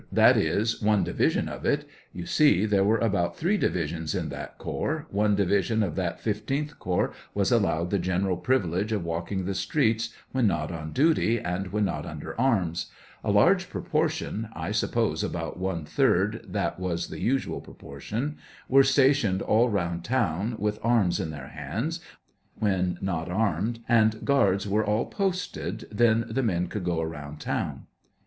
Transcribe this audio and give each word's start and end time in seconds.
That 0.11 0.35
is, 0.35 0.81
one 0.81 1.03
division 1.03 1.47
of 1.47 1.63
it. 1.63 1.85
You 2.11 2.25
see, 2.25 2.65
there 2.65 2.83
were 2.83 2.97
about 2.97 3.37
three 3.37 3.55
divisions 3.55 4.15
in 4.15 4.29
that 4.29 4.57
corps; 4.57 5.05
one 5.11 5.35
division 5.35 5.83
of 5.83 5.93
that 5.95 6.19
15th 6.19 6.79
corps 6.79 7.13
was 7.35 7.51
allowed 7.51 7.91
the 7.91 7.99
general 7.99 8.37
privilege 8.37 8.91
of 8.91 9.05
walking 9.05 9.45
the 9.45 9.53
streets, 9.53 10.11
when 10.31 10.47
not 10.47 10.71
on 10.71 10.91
duty 10.91 11.39
and 11.39 11.67
when 11.67 11.85
not 11.85 12.07
under 12.07 12.33
arms; 12.41 12.87
a 13.23 13.29
large 13.29 13.69
proportion^ 13.69 14.49
I 14.55 14.71
suppose 14.71 15.23
about 15.23 15.59
one 15.59 15.85
third, 15.85 16.45
that 16.47 16.79
was 16.79 17.09
the 17.09 17.19
usual 17.21 17.61
proportion— 17.61 18.39
were 18.69 18.81
stationed 18.81 19.43
all 19.43 19.69
round 19.69 20.03
town, 20.03 20.55
with 20.57 20.79
arms 20.81 21.19
in 21.19 21.29
their 21.29 21.49
hands; 21.49 21.99
when 22.57 22.97
not 23.01 23.29
armed, 23.29 23.81
and 23.87 24.25
guards 24.25 24.67
were 24.67 24.83
all 24.83 25.05
posted, 25.05 25.85
then 25.91 26.25
the 26.27 26.41
men 26.41 26.69
could 26.69 26.83
go 26.85 27.01
around 27.01 27.39
town. 27.39 27.85